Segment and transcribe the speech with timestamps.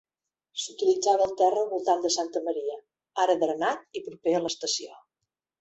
[0.61, 2.79] S'utilitzava el terra al voltant de Santa Maria,
[3.27, 5.03] ara drenat i proper a l'estació.